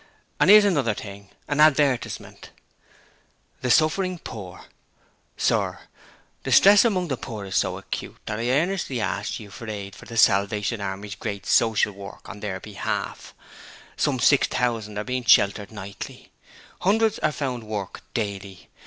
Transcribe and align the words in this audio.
And 0.39 0.49
'ere's 0.49 0.65
another 0.65 0.95
thing, 0.95 1.29
an 1.47 1.59
advertisement: 1.59 2.49
'THE 3.61 3.69
SUFFERING 3.69 4.17
POOR 4.17 4.65
Sir: 5.37 5.77
Distress 6.43 6.83
among 6.83 7.09
the 7.09 7.17
poor 7.17 7.45
is 7.45 7.55
so 7.55 7.77
acute 7.77 8.17
that 8.25 8.39
I 8.39 8.49
earnestly 8.49 8.99
ask 8.99 9.39
you 9.39 9.51
for 9.51 9.69
aid 9.69 9.93
for 9.95 10.05
The 10.05 10.17
Salvation 10.17 10.81
Army's 10.81 11.13
great 11.13 11.45
Social 11.45 11.91
work 11.93 12.27
on 12.27 12.39
their 12.39 12.59
behalf. 12.59 13.35
Some 13.95 14.17
600 14.19 14.97
are 14.97 15.03
being 15.03 15.23
sheltered 15.23 15.71
nightly. 15.71 16.31
Hundreds 16.79 17.19
are 17.19 17.31
found 17.31 17.63
work 17.67 18.01
daily. 18.15 18.69